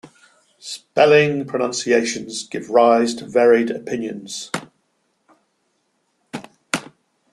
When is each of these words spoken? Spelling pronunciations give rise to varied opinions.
Spelling 0.57 1.45
pronunciations 1.45 2.47
give 2.47 2.71
rise 2.71 3.13
to 3.13 3.25
varied 3.27 3.69
opinions. 3.69 4.49